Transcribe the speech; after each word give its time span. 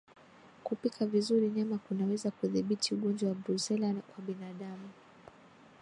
Kupika 0.63 1.05
vizuri 1.05 1.49
nyama 1.49 1.77
kunaweza 1.77 2.31
kudhibiti 2.31 2.93
ugonjwa 2.93 3.29
wa 3.29 3.35
Brusela 3.35 3.93
kwa 3.93 4.23
binadamu 4.23 4.89